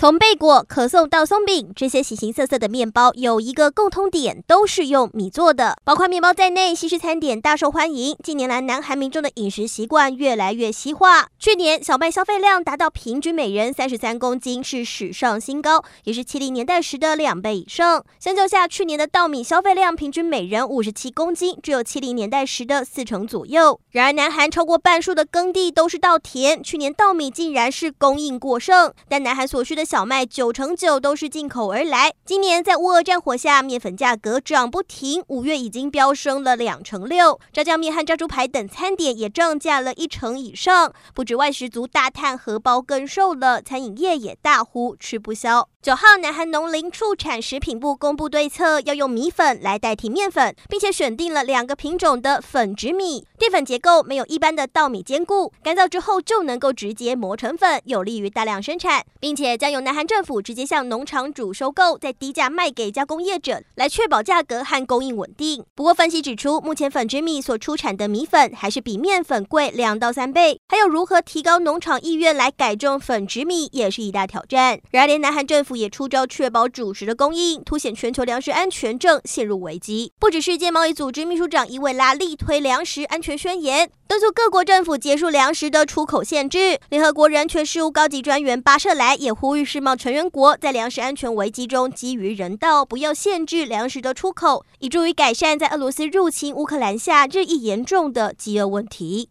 [0.00, 5.76] 从贝果、可颂到松饼，这些形形色色的面包有一个共通点，都是用米做的。
[5.82, 8.16] 包括面包在内，西式餐点大受欢迎。
[8.22, 11.26] 近年来，南韩民众的饮食习惯越来越西化。
[11.40, 18.04] 去年小麦消费量达到平均每人三十三公斤，是史上新高，也是七零年代时的两倍以上。
[18.20, 23.80] 相较下，去年的稻米消费量平均每人五十七公斤，只有七零年代时的四成左右。
[23.90, 29.87] 然而，南韩超过半数的耕地都是稻田，去年稻米竟然是供应过剩，但南韩所需的。
[29.88, 32.12] 小麦九成九都是进口而来。
[32.22, 37.40] 今年在乌俄战火下，面粉价格涨不停，五月已经飙升了两成六。
[37.54, 40.92] 炸酱面和炸猪排等餐点也涨价了一成以上。
[41.14, 45.66] 不止外食族大叹荷包更瘦了，餐饮业也大呼吃不消。
[45.80, 65.64] 九号，南韩农林畜产食品部公布对策，要用米粉来代替面粉，并且选定了两个品种的粉质米，淀粉结构没有一般的稻米坚固，干燥之后就能够直接磨成粉，有利于大量生产，并且将南韩政府直接向农场主收购，再低价卖给加工业者，来确保价格和供应稳定。
[65.74, 74.80] 不过，分析指出，目前粉植米所出产的米粉还是比面粉贵两到三倍，还有如何提高农场意愿来改种粉植米，也是一大挑战。
[74.90, 80.12] 然而，连南韩政府也出招确保主食的供应，凸显全球粮食安全正陷入危机。
[80.18, 86.80] 不止世界贸易组织秘书长伊维拉力推粮食安全宣言，敦促各国政府结束粮食的出口限制。
[86.88, 99.26] 联合国人权事务高级专员巴舍莱也呼吁世贸成员国在粮食安全危机中基于人道，不要限制粮食的出口，以助于改善在俄罗斯入侵乌克兰下日益严重的饥饿问题。